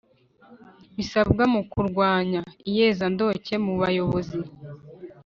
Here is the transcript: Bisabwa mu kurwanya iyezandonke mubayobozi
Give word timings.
Bisabwa 0.95 1.43
mu 1.53 1.61
kurwanya 1.71 2.39
iyezandonke 2.69 3.53
mubayobozi 3.65 4.39